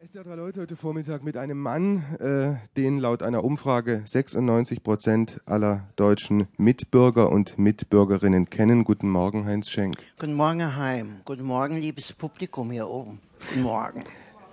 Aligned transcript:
SDR 0.00 0.22
3 0.22 0.34
Leute 0.36 0.60
heute 0.60 0.76
Vormittag 0.76 1.24
mit 1.24 1.36
einem 1.36 1.58
Mann, 1.60 2.04
äh, 2.20 2.54
den 2.80 3.00
laut 3.00 3.20
einer 3.20 3.42
Umfrage 3.42 4.02
96 4.04 4.84
Prozent 4.84 5.40
aller 5.44 5.88
deutschen 5.96 6.46
Mitbürger 6.56 7.32
und 7.32 7.58
Mitbürgerinnen 7.58 8.48
kennen. 8.48 8.84
Guten 8.84 9.10
Morgen, 9.10 9.44
Heinz 9.44 9.68
Schenk. 9.68 9.96
Guten 10.20 10.34
Morgen, 10.34 10.60
Herr 10.60 10.76
Heim. 10.76 11.16
Guten 11.24 11.42
Morgen, 11.42 11.78
liebes 11.78 12.12
Publikum 12.12 12.70
hier 12.70 12.88
oben. 12.88 13.18
Guten 13.48 13.62
Morgen. 13.62 14.00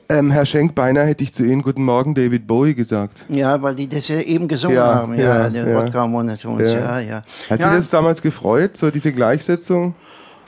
Ähm, 0.10 0.32
Herr 0.32 0.48
Schenk, 0.48 0.74
beinahe 0.74 1.06
hätte 1.06 1.24
ich 1.24 1.32
zu 1.32 1.44
Ihnen 1.46 1.62
Guten 1.62 1.84
Morgen, 1.84 2.16
David 2.16 2.48
Bowie 2.48 2.74
gesagt. 2.74 3.28
Ja, 3.30 3.62
weil 3.62 3.76
die 3.76 3.88
das 3.88 4.08
ja 4.08 4.22
eben 4.22 4.48
gesungen 4.48 4.78
Ja, 4.78 4.96
haben. 4.96 5.14
ja, 5.14 5.44
Ja, 5.44 5.50
der 5.52 5.68
ja. 5.70 5.78
Wodka 5.78 6.08
Monotons. 6.08 6.68
Ja, 6.72 7.00
ja. 7.00 7.24
Hat 7.52 7.60
ja. 7.62 7.70
Sie 7.70 7.76
das 7.76 7.92
damals 7.92 8.24
gefreut, 8.24 8.78
so 8.78 8.90
diese 8.90 9.14
Gleichsetzung? 9.14 9.94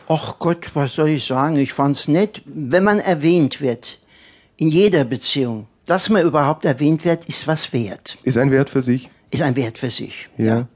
Ach 0.07 0.39
Gott, 0.39 0.71
was 0.73 0.95
soll 0.95 1.09
ich 1.09 1.27
sagen? 1.27 1.55
Ich 1.57 1.73
fand's 1.73 2.07
nett, 2.07 2.41
wenn 2.45 2.83
man 2.83 2.97
erwähnt 2.97 3.61
wird. 3.61 3.99
In 4.57 4.69
jeder 4.69 5.03
Beziehung. 5.05 5.67
Dass 5.85 6.09
man 6.09 6.23
überhaupt 6.25 6.65
erwähnt 6.65 7.05
wird, 7.05 7.25
ist 7.25 7.47
was 7.47 7.71
wert. 7.71 8.17
Ist 8.23 8.37
ein 8.37 8.51
Wert 8.51 8.69
für 8.69 8.81
sich? 8.81 9.09
Ist 9.31 9.41
ein 9.41 9.55
Wert 9.55 9.77
für 9.77 9.89
sich. 9.89 10.27
Ja. 10.37 10.67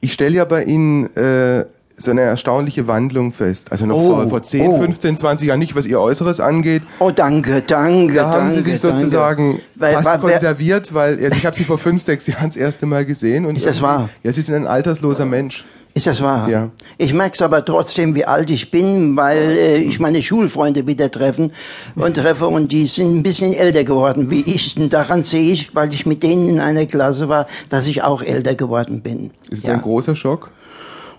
Ich 0.00 0.12
stelle 0.12 0.36
ja 0.36 0.44
bei 0.44 0.64
Ihnen 0.64 1.14
äh, 1.16 1.64
so 1.96 2.10
eine 2.10 2.22
erstaunliche 2.22 2.86
Wandlung 2.88 3.32
fest. 3.32 3.70
Also 3.70 3.86
noch 3.86 3.96
Oh, 3.96 4.14
vor, 4.16 4.28
vor 4.28 4.42
10, 4.42 4.66
oh. 4.66 4.78
15, 4.80 5.16
20 5.16 5.48
Jahren, 5.48 5.58
nicht 5.60 5.74
was 5.76 5.86
Ihr 5.86 6.00
Äußeres 6.00 6.40
angeht. 6.40 6.82
Oh, 6.98 7.10
danke, 7.10 7.62
danke, 7.62 8.14
Da 8.14 8.22
danke. 8.24 8.36
haben 8.36 8.52
Sie 8.52 8.60
sich 8.62 8.80
danke. 8.80 8.98
sozusagen 8.98 9.60
Weil- 9.76 9.94
fast 9.94 10.06
weil- 10.06 10.18
konserviert, 10.18 10.92
weil 10.92 11.22
also 11.22 11.36
ich 11.36 11.46
habe 11.46 11.56
Sie 11.56 11.64
vor 11.64 11.78
fünf, 11.78 12.02
sechs 12.02 12.26
Jahren 12.26 12.46
das 12.48 12.56
erste 12.56 12.86
Mal 12.86 13.04
gesehen. 13.06 13.46
Und 13.46 13.56
Ist 13.56 13.66
das 13.66 13.80
wahr? 13.80 14.08
Ja, 14.22 14.32
Sie 14.32 14.42
sind 14.42 14.54
ein 14.54 14.66
altersloser 14.66 15.24
Mensch. 15.26 15.64
Ist 15.94 16.06
das 16.06 16.22
wahr? 16.22 16.48
Ja. 16.48 16.70
Ich 16.96 17.12
merk's 17.12 17.42
aber 17.42 17.64
trotzdem, 17.64 18.14
wie 18.14 18.24
alt 18.24 18.48
ich 18.50 18.70
bin, 18.70 19.14
weil 19.16 19.50
äh, 19.50 19.76
ich 19.76 20.00
meine 20.00 20.22
Schulfreunde 20.22 20.86
wieder 20.86 21.10
treffen 21.10 21.52
und 21.96 22.16
treffe 22.16 22.46
und 22.46 22.72
die 22.72 22.86
sind 22.86 23.18
ein 23.18 23.22
bisschen 23.22 23.52
älter 23.52 23.84
geworden 23.84 24.30
wie 24.30 24.40
ich. 24.40 24.74
Und 24.76 24.92
daran 24.92 25.22
sehe 25.22 25.52
ich, 25.52 25.74
weil 25.74 25.92
ich 25.92 26.06
mit 26.06 26.22
denen 26.22 26.48
in 26.48 26.60
einer 26.60 26.86
Klasse 26.86 27.28
war, 27.28 27.46
dass 27.68 27.86
ich 27.86 28.02
auch 28.02 28.22
älter 28.22 28.54
geworden 28.54 29.02
bin. 29.02 29.32
Ist 29.50 29.58
es 29.58 29.64
ja. 29.64 29.74
ein 29.74 29.82
großer 29.82 30.16
Schock? 30.16 30.50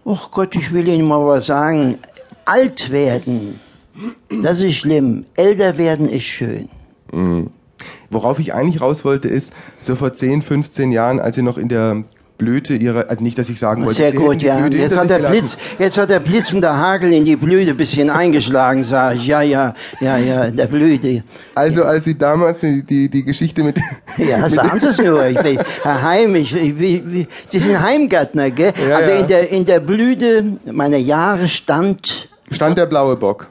Och 0.05 0.31
Gott, 0.31 0.55
ich 0.55 0.73
will 0.73 0.87
Ihnen 0.87 1.07
mal 1.07 1.25
was 1.25 1.45
sagen. 1.45 1.99
Alt 2.45 2.91
werden, 2.91 3.59
das 4.41 4.59
ist 4.59 4.75
schlimm. 4.75 5.25
Älter 5.35 5.77
werden 5.77 6.09
ist 6.09 6.23
schön. 6.23 6.67
Worauf 8.09 8.39
ich 8.39 8.53
eigentlich 8.53 8.81
raus 8.81 9.05
wollte, 9.05 9.27
ist, 9.27 9.53
so 9.81 9.95
vor 9.95 10.13
10, 10.13 10.41
15 10.41 10.91
Jahren, 10.91 11.19
als 11.19 11.35
Sie 11.35 11.41
noch 11.41 11.57
in 11.57 11.69
der 11.69 12.03
Blüte 12.43 12.75
Ihrer, 12.75 13.09
also 13.09 13.23
nicht, 13.23 13.37
dass 13.37 13.47
ich 13.47 13.57
sagen 13.57 13.85
wollte, 13.85 14.01
Sehr 14.01 14.11
gut, 14.11 14.41
ja. 14.41 14.57
Blüte 14.59 14.77
Jetzt 14.77 14.97
hat, 14.97 15.09
der 15.09 15.19
Blitz, 15.19 15.57
jetzt 15.79 15.97
hat 15.97 16.09
der 16.09 16.19
blitzende 16.19 16.69
Hagel 16.75 17.13
in 17.13 17.23
die 17.23 17.37
Blüte 17.37 17.71
ein 17.71 17.77
bisschen 17.77 18.09
eingeschlagen, 18.09 18.83
sag 18.83 19.15
ich. 19.15 19.27
Ja, 19.27 19.41
ja, 19.41 19.73
ja, 20.01 20.17
ja, 20.17 20.51
der 20.51 20.67
Blüte. 20.67 21.23
Also 21.55 21.85
als 21.85 22.03
Sie 22.03 22.17
damals 22.17 22.59
die, 22.59 22.83
die, 22.83 23.09
die 23.09 23.23
Geschichte 23.23 23.63
mit... 23.63 23.79
Ja, 24.17 24.47
sagen 24.49 24.79
Sie 24.79 24.87
es 24.87 25.01
nur. 25.01 25.25
Ich 25.25 25.39
bin 25.39 25.57
Herr 25.81 26.01
Heim, 26.01 26.35
ich, 26.35 26.55
ich, 26.55 26.79
ich, 26.79 27.27
Sie 27.49 27.59
sind 27.59 27.81
Heimgärtner, 27.81 28.51
gell? 28.51 28.73
Ja, 28.87 28.97
also 28.97 29.09
ja. 29.09 29.17
in 29.17 29.27
der 29.27 29.49
in 29.49 29.65
der 29.65 29.79
Blüte 29.79 30.57
meiner 30.65 30.97
Jahre 30.97 31.49
stand, 31.49 32.29
stand 32.51 32.77
der 32.77 32.85
blaue 32.85 33.15
Bock. 33.15 33.47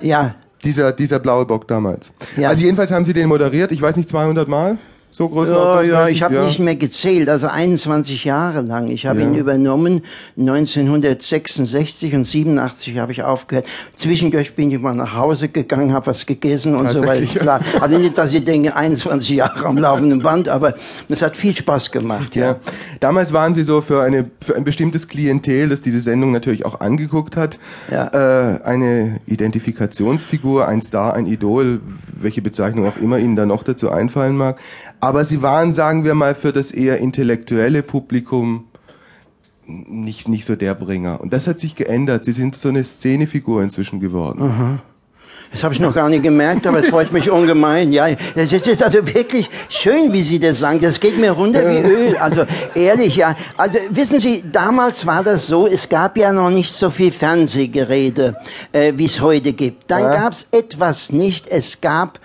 ja, 0.00 0.36
Dieser, 0.62 0.92
dieser 0.92 1.18
blaue 1.18 1.46
Bock 1.46 1.66
damals. 1.66 2.12
Ja. 2.36 2.48
Also 2.48 2.62
jedenfalls 2.62 2.92
haben 2.92 3.04
Sie 3.04 3.12
den 3.12 3.28
moderiert, 3.28 3.72
ich 3.72 3.82
weiß 3.82 3.96
nicht, 3.96 4.08
200 4.08 4.46
Mal? 4.48 4.78
So 5.16 5.28
groß 5.28 5.48
ja, 5.48 5.82
ja, 5.82 6.08
ich 6.08 6.24
habe 6.24 6.44
nicht 6.44 6.58
mehr 6.58 6.74
gezählt, 6.74 7.28
also 7.28 7.46
21 7.46 8.24
Jahre 8.24 8.62
lang. 8.62 8.88
Ich 8.88 9.06
habe 9.06 9.20
Ja. 9.20 9.28
ihn 9.28 9.36
übernommen, 9.36 10.02
1966 10.36 12.16
und 12.16 12.24
87 12.24 12.98
habe 12.98 13.12
ich 13.12 13.22
aufgehört. 13.22 13.64
Zwischendurch 13.94 14.56
bin 14.56 14.72
ich 14.72 14.80
mal 14.80 14.92
nach 14.96 15.14
Hause 15.14 15.48
gegangen, 15.48 15.92
habe 15.92 16.08
was 16.08 16.26
gegessen 16.26 16.74
und 16.74 16.88
so 16.88 17.06
weiter. 17.06 17.22
Ja. 17.32 17.40
Klar, 17.40 17.60
also 17.80 17.96
nicht, 17.96 18.18
dass 18.18 18.32
Sie 18.32 18.44
denken, 18.44 18.70
21 18.72 19.28
Jahre 19.36 19.66
am 19.66 19.78
laufenden 19.78 20.20
Band, 20.20 20.48
aber 20.48 20.74
es 21.08 21.22
hat 21.22 21.36
viel 21.36 21.54
Spaß 21.56 21.92
gemacht, 21.92 22.34
ja. 22.34 22.44
Ja. 22.44 22.56
Damals 22.98 23.32
waren 23.32 23.54
Sie 23.54 23.62
so 23.62 23.82
für, 23.82 24.02
eine, 24.02 24.28
für 24.44 24.56
ein 24.56 24.64
bestimmtes 24.64 25.06
Klientel, 25.06 25.68
das 25.68 25.80
diese 25.80 26.00
Sendung 26.00 26.32
natürlich 26.32 26.66
auch 26.66 26.80
angeguckt 26.80 27.36
hat, 27.36 27.60
Ja. 27.88 28.08
äh, 28.08 28.62
eine 28.64 29.20
Identifikationsfigur, 29.26 30.66
ein 30.66 30.82
Star, 30.82 31.14
ein 31.14 31.26
Idol, 31.26 31.80
welche 32.20 32.42
Bezeichnung 32.42 32.88
auch 32.88 32.96
immer 32.96 33.18
Ihnen 33.18 33.36
da 33.36 33.46
noch 33.46 33.62
dazu 33.62 33.92
einfallen 33.92 34.36
mag. 34.36 34.58
Aber 35.04 35.24
Sie 35.24 35.42
waren, 35.42 35.72
sagen 35.72 36.04
wir 36.04 36.14
mal, 36.14 36.34
für 36.34 36.52
das 36.52 36.70
eher 36.70 36.98
intellektuelle 36.98 37.82
Publikum 37.82 38.64
nicht, 39.66 40.28
nicht 40.28 40.44
so 40.46 40.56
der 40.56 40.74
Bringer. 40.74 41.20
Und 41.20 41.32
das 41.32 41.46
hat 41.46 41.58
sich 41.58 41.74
geändert. 41.74 42.24
Sie 42.24 42.32
sind 42.32 42.56
so 42.56 42.70
eine 42.70 42.82
Szenefigur 42.84 43.62
inzwischen 43.62 44.00
geworden. 44.00 44.80
Das 45.52 45.62
habe 45.62 45.72
ich 45.74 45.80
noch 45.80 45.94
gar 45.94 46.08
nicht 46.08 46.22
gemerkt, 46.22 46.66
aber 46.66 46.80
es 46.80 46.88
freut 46.88 47.12
mich 47.12 47.30
ungemein. 47.30 47.92
Ja, 47.92 48.08
das 48.34 48.50
ist 48.52 48.66
jetzt 48.66 48.82
also 48.82 49.06
wirklich 49.06 49.48
schön, 49.68 50.12
wie 50.12 50.22
Sie 50.22 50.38
das 50.40 50.58
sagen. 50.58 50.80
Das 50.80 50.98
geht 50.98 51.18
mir 51.18 51.32
runter 51.32 51.60
wie 51.70 51.86
Öl. 51.86 52.16
Also 52.16 52.44
ehrlich, 52.74 53.16
ja. 53.16 53.36
Also 53.56 53.78
wissen 53.90 54.20
Sie, 54.20 54.42
damals 54.50 55.06
war 55.06 55.22
das 55.22 55.46
so, 55.46 55.66
es 55.66 55.88
gab 55.88 56.16
ja 56.16 56.32
noch 56.32 56.50
nicht 56.50 56.72
so 56.72 56.90
viel 56.90 57.12
Fernsehgeräte, 57.12 58.36
äh, 58.72 58.94
wie 58.96 59.04
es 59.04 59.20
heute 59.20 59.52
gibt. 59.52 59.90
Dann 59.90 60.02
Ja. 60.02 60.14
gab's 60.14 60.46
etwas 60.50 61.12
nicht. 61.12 61.46
Es 61.48 61.80
gab 61.80 62.18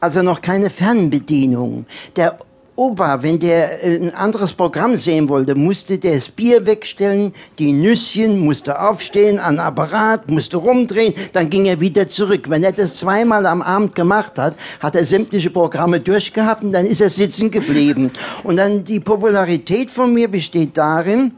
also 0.00 0.22
noch 0.22 0.40
keine 0.40 0.70
Fernbedienung. 0.70 1.86
Der 2.16 2.38
Opa, 2.76 3.22
wenn 3.22 3.38
der 3.38 3.84
äh, 3.84 3.96
ein 3.96 4.12
anderes 4.14 4.52
Programm 4.52 4.96
sehen 4.96 5.28
wollte, 5.28 5.54
musste 5.54 5.96
der 5.96 6.16
das 6.16 6.28
Bier 6.28 6.66
wegstellen, 6.66 7.32
die 7.60 7.70
Nüsschen, 7.70 8.40
musste 8.40 8.80
aufstehen, 8.80 9.38
an 9.38 9.60
Apparat, 9.60 10.28
musste 10.28 10.56
rumdrehen, 10.56 11.14
dann 11.32 11.50
ging 11.50 11.66
er 11.66 11.78
wieder 11.78 12.08
zurück. 12.08 12.50
Wenn 12.50 12.64
er 12.64 12.72
das 12.72 12.96
zweimal 12.96 13.46
am 13.46 13.62
Abend 13.62 13.94
gemacht 13.94 14.38
hat, 14.38 14.56
hat 14.80 14.96
er 14.96 15.04
sämtliche 15.04 15.50
Programme 15.50 16.00
durchgehabt 16.00 16.64
und 16.64 16.72
dann 16.72 16.86
ist 16.86 17.00
er 17.00 17.10
sitzen 17.10 17.52
geblieben. 17.52 18.10
Und 18.42 18.56
dann 18.56 18.82
die 18.82 18.98
Popularität 18.98 19.92
von 19.92 20.12
mir 20.12 20.26
besteht 20.26 20.76
darin, 20.76 21.30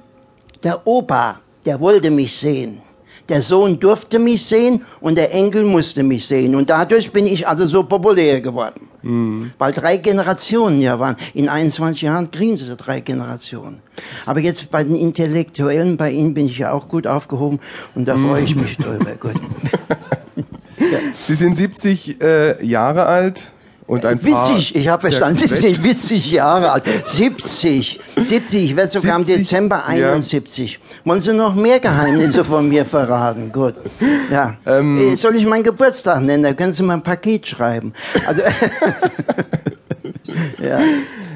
der 0.65 0.87
Opa, 0.87 1.41
der 1.67 1.79
wollte 1.81 2.11
mich 2.11 2.35
sehen. 2.35 2.86
Der 3.29 3.43
Sohn 3.43 3.81
durfte 3.81 4.19
mich 4.19 4.45
sehen 4.45 4.83
und 5.01 5.17
der 5.17 5.35
Enkel 5.35 5.65
musste 5.65 6.03
mich 6.03 6.27
sehen. 6.27 6.55
Und 6.55 6.71
dadurch 6.71 7.13
bin 7.13 7.27
ich 7.27 7.47
also 7.47 7.67
so 7.67 7.83
populär 7.83 8.41
geworden. 8.41 8.89
Weil 9.59 9.73
drei 9.73 9.99
Generationen 9.99 10.81
ja 10.81 10.99
waren. 10.99 11.17
In 11.33 11.49
21 11.49 12.03
Jahren 12.03 12.31
kriegen 12.31 12.57
sie 12.57 12.75
drei 12.77 13.01
Generationen. 13.01 13.81
Aber 14.27 14.41
jetzt 14.41 14.71
bei 14.71 14.83
den 14.83 14.97
Intellektuellen, 14.97 15.97
bei 15.97 16.11
Ihnen 16.11 16.35
bin 16.35 16.47
ich 16.47 16.59
ja 16.59 16.73
auch 16.73 16.89
gut 16.89 17.07
aufgehoben 17.07 17.61
und 17.95 18.09
da 18.09 18.17
freue 18.17 18.43
ich 18.43 18.57
mich 18.57 18.77
drüber. 18.77 19.13
Gut. 19.19 19.35
Sie 21.25 21.35
sind 21.35 21.55
70 21.55 22.21
äh, 22.21 22.65
Jahre 22.65 23.07
alt 23.07 23.53
und 23.87 24.05
ein 24.05 24.19
paar... 24.19 24.49
Witzig, 24.49 24.75
ich 24.75 24.89
habe 24.89 25.03
verstanden, 25.03 25.39
Sie 25.47 25.47
sind 25.47 25.83
70 25.83 26.31
Jahre 26.31 26.73
alt. 26.73 26.85
70, 27.05 28.01
70, 28.17 28.71
ich 28.71 28.77
werde 28.77 28.91
sogar 28.91 29.17
70, 29.19 29.35
im 29.35 29.43
Dezember 29.43 29.77
ja. 29.77 30.13
71. 30.13 30.81
Wollen 31.05 31.21
Sie 31.21 31.33
noch 31.33 31.55
mehr 31.55 31.79
Geheimnisse 31.79 32.45
von 32.45 32.69
mir 32.69 32.85
verraten? 32.85 33.53
Gut. 33.53 33.75
Ja. 34.31 34.57
Ähm. 34.67 35.13
Äh, 35.13 35.17
Soll 35.17 35.37
ich 35.37 35.47
meinen 35.47 35.63
Geburtstag 35.63 36.23
nennen? 36.23 36.43
Da 36.43 36.53
können 36.53 36.73
Sie 36.73 36.83
mal 36.83 36.95
ein 36.95 37.03
Paket 37.03 37.47
schreiben. 37.47 37.93
Also, 38.27 38.43
ja. 40.63 40.81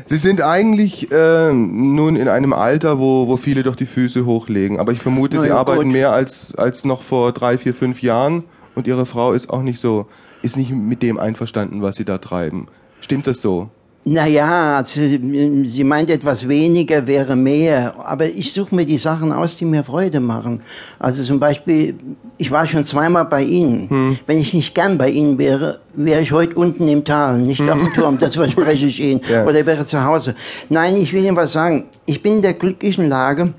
Sie 0.06 0.16
sind 0.16 0.42
eigentlich 0.42 1.12
äh, 1.12 1.52
nun 1.52 2.16
in 2.16 2.26
einem 2.26 2.52
Alter, 2.52 2.98
wo, 2.98 3.28
wo 3.28 3.36
viele 3.36 3.62
doch 3.62 3.76
die 3.76 3.86
Füße 3.86 4.26
hochlegen. 4.26 4.80
Aber 4.80 4.90
ich 4.90 4.98
vermute, 4.98 5.36
Na 5.36 5.42
Sie 5.42 5.48
ja, 5.48 5.56
arbeiten 5.56 5.84
gut. 5.84 5.92
mehr 5.92 6.12
als, 6.12 6.52
als 6.56 6.84
noch 6.84 7.02
vor 7.02 7.30
drei, 7.30 7.58
vier, 7.58 7.74
fünf 7.74 8.02
Jahren. 8.02 8.42
Und 8.74 8.86
Ihre 8.86 9.06
Frau 9.06 9.32
ist 9.32 9.50
auch 9.50 9.62
nicht 9.62 9.80
so, 9.80 10.06
ist 10.42 10.56
nicht 10.56 10.70
mit 10.72 11.02
dem 11.02 11.18
einverstanden, 11.18 11.82
was 11.82 11.96
Sie 11.96 12.04
da 12.04 12.18
treiben. 12.18 12.68
Stimmt 13.00 13.26
das 13.26 13.40
so? 13.40 13.70
Naja, 14.02 14.82
ähm, 14.96 15.66
sie 15.66 15.84
meint, 15.84 16.08
etwas 16.08 16.48
weniger 16.48 17.06
wäre 17.06 17.36
mehr. 17.36 17.94
Aber 18.02 18.26
ich 18.26 18.50
suche 18.52 18.74
mir 18.74 18.86
die 18.86 18.96
Sachen 18.96 19.30
aus, 19.30 19.56
die 19.56 19.66
mir 19.66 19.84
Freude 19.84 20.20
machen. 20.20 20.62
Also 20.98 21.22
zum 21.22 21.38
Beispiel, 21.38 21.94
ich 22.38 22.50
war 22.50 22.66
schon 22.66 22.82
zweimal 22.82 23.26
bei 23.26 23.42
Ihnen. 23.42 24.18
Wenn 24.26 24.38
ich 24.38 24.54
nicht 24.54 24.74
gern 24.74 24.96
bei 24.96 25.10
Ihnen 25.10 25.36
wäre, 25.36 25.80
wäre 25.92 26.22
ich 26.22 26.32
heute 26.32 26.54
unten 26.54 26.88
im 26.88 27.04
Tal, 27.04 27.40
nicht 27.40 27.60
auf 27.60 27.78
dem 27.78 27.92
Turm. 27.92 28.18
Das 28.18 28.34
verspreche 28.36 28.86
ich 28.86 29.00
Ihnen. 29.00 29.20
Ja. 29.30 29.44
Oder 29.44 29.66
wäre 29.66 29.84
zu 29.84 30.02
Hause. 30.02 30.34
Nein, 30.70 30.96
ich 30.96 31.12
will 31.12 31.22
Ihnen 31.22 31.36
was 31.36 31.52
sagen. 31.52 31.84
Ich 32.06 32.22
bin 32.22 32.36
in 32.36 32.42
der 32.42 32.54
glücklichen 32.54 33.10
Lage, 33.10 33.52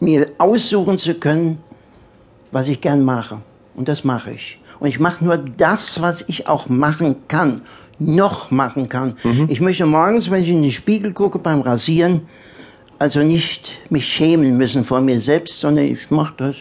mir 0.00 0.28
aussuchen 0.38 0.96
zu 0.96 1.14
können, 1.14 1.58
was 2.52 2.68
ich 2.68 2.80
gern 2.80 3.04
mache. 3.04 3.38
Und 3.76 3.88
das 3.88 4.04
mache 4.04 4.32
ich. 4.32 4.58
Und 4.80 4.88
ich 4.88 4.98
mache 4.98 5.24
nur 5.24 5.36
das, 5.36 6.00
was 6.00 6.24
ich 6.26 6.48
auch 6.48 6.68
machen 6.68 7.16
kann, 7.28 7.62
noch 7.98 8.50
machen 8.50 8.88
kann. 8.88 9.14
Ich 9.48 9.60
möchte 9.60 9.86
morgens, 9.86 10.30
wenn 10.30 10.42
ich 10.42 10.48
in 10.48 10.62
den 10.62 10.72
Spiegel 10.72 11.12
gucke 11.12 11.38
beim 11.38 11.60
Rasieren, 11.60 12.22
also 12.98 13.20
nicht 13.22 13.78
mich 13.90 14.06
schämen 14.06 14.56
müssen 14.56 14.84
vor 14.84 15.00
mir 15.00 15.20
selbst, 15.20 15.60
sondern 15.60 15.84
ich 15.86 16.10
mache 16.10 16.34
das, 16.38 16.56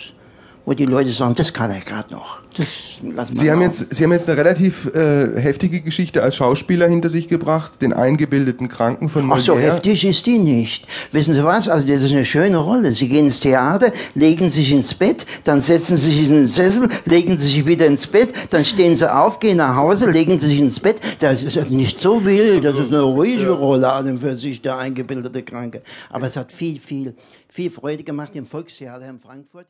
wo 0.65 0.73
die 0.73 0.85
Leute 0.85 1.11
sagen, 1.11 1.35
das 1.35 1.53
kann 1.53 1.69
er 1.69 1.79
gerade 1.79 2.11
noch. 2.11 2.39
Das 2.57 2.67
lassen 3.03 3.33
wir 3.33 3.39
Sie 3.39 3.51
haben, 3.51 3.61
jetzt, 3.61 3.93
Sie 3.93 4.03
haben 4.03 4.11
jetzt 4.13 4.27
eine 4.27 4.37
relativ 4.37 4.85
äh, 4.95 5.39
heftige 5.39 5.81
Geschichte 5.81 6.23
als 6.23 6.37
Schauspieler 6.37 6.87
hinter 6.87 7.09
sich 7.09 7.27
gebracht, 7.27 7.81
den 7.81 7.93
eingebildeten 7.93 8.67
Kranken 8.67 9.09
von 9.09 9.31
Ach 9.31 9.39
so, 9.39 9.53
Molière. 9.53 9.59
heftig 9.59 10.05
ist 10.05 10.25
die 10.25 10.39
nicht. 10.39 10.87
Wissen 11.11 11.35
Sie 11.35 11.43
was? 11.43 11.69
Also 11.69 11.85
das 11.85 12.01
ist 12.01 12.11
eine 12.11 12.25
schöne 12.25 12.57
Rolle. 12.57 12.93
Sie 12.93 13.07
gehen 13.09 13.25
ins 13.25 13.39
Theater, 13.39 13.91
legen 14.15 14.49
sich 14.49 14.71
ins 14.71 14.93
Bett, 14.95 15.25
dann 15.43 15.61
setzen 15.61 15.97
Sie 15.97 16.11
sich 16.11 16.29
in 16.29 16.35
den 16.35 16.47
Sessel, 16.47 16.89
legen 17.05 17.37
Sie 17.37 17.45
sich 17.45 17.65
wieder 17.65 17.85
ins 17.85 18.07
Bett, 18.07 18.33
dann 18.49 18.65
stehen 18.65 18.95
Sie 18.95 19.11
auf, 19.11 19.39
gehen 19.39 19.57
nach 19.57 19.75
Hause, 19.75 20.09
legen 20.09 20.39
Sie 20.39 20.47
sich 20.47 20.59
ins 20.59 20.79
Bett. 20.79 20.99
Das 21.19 21.43
ist 21.43 21.69
nicht 21.69 21.99
so 21.99 22.25
wild, 22.25 22.65
das 22.65 22.75
ist 22.75 22.87
eine 22.87 23.01
ruhige 23.01 23.51
Rolle 23.51 23.91
an 23.91 24.09
und 24.09 24.19
für 24.19 24.37
sich, 24.37 24.61
der 24.61 24.77
eingebildete 24.77 25.43
Kranke. 25.43 25.83
Aber 26.09 26.27
es 26.27 26.35
hat 26.37 26.51
viel, 26.51 26.79
viel, 26.79 27.15
viel 27.49 27.69
Freude 27.69 28.03
gemacht 28.03 28.31
im 28.35 28.45
Volkstheater 28.45 29.07
in 29.07 29.19
Frankfurt. 29.19 29.67